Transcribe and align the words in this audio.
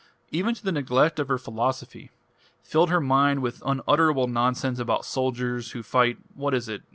Even 0.31 0.55
to 0.55 0.63
the 0.63 0.71
neglect 0.71 1.19
of 1.19 1.27
her 1.27 1.37
philosophy. 1.37 2.09
Filled 2.63 2.89
her 2.89 2.99
mind 2.99 3.43
with 3.43 3.61
unutterable 3.63 4.25
nonsense 4.25 4.79
about 4.79 5.05
soldiers 5.05 5.73
who 5.73 5.83
fight 5.83 6.17
what 6.33 6.55
is 6.55 6.67
it? 6.67 6.81